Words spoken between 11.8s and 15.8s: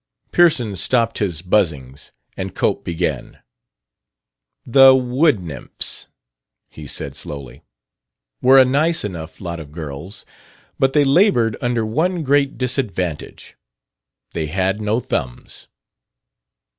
one great disadvantage: they had no thumbs."